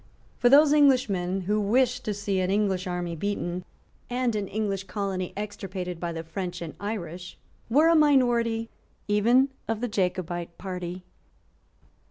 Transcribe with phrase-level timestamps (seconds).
[0.39, 3.63] For those Englishmen who wished to see an English army beaten
[4.09, 7.37] and an English colony extirpated by the French and Irish
[7.69, 8.71] were a minority
[9.07, 11.03] even of the Jacobite party.